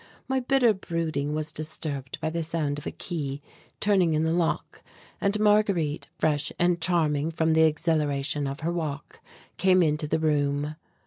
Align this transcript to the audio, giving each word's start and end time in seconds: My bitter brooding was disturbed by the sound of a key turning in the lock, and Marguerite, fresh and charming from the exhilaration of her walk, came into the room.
My 0.27 0.39
bitter 0.39 0.73
brooding 0.73 1.35
was 1.35 1.51
disturbed 1.51 2.19
by 2.19 2.31
the 2.31 2.41
sound 2.41 2.79
of 2.79 2.87
a 2.87 2.91
key 2.91 3.39
turning 3.79 4.15
in 4.15 4.23
the 4.23 4.33
lock, 4.33 4.81
and 5.21 5.39
Marguerite, 5.39 6.09
fresh 6.17 6.51
and 6.57 6.81
charming 6.81 7.29
from 7.29 7.53
the 7.53 7.65
exhilaration 7.65 8.47
of 8.47 8.61
her 8.61 8.73
walk, 8.73 9.19
came 9.57 9.83
into 9.83 10.07
the 10.07 10.17
room. 10.17 10.73